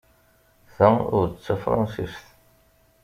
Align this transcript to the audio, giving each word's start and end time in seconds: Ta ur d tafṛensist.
Ta 0.75 0.87
ur 1.19 1.25
d 1.29 1.33
tafṛensist. 1.45 2.25